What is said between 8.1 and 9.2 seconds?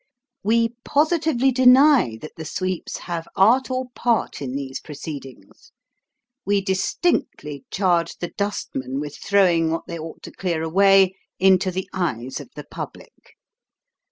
the dustmen with